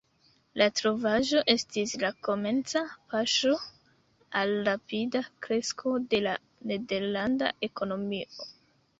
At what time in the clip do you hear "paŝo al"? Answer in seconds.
3.11-4.53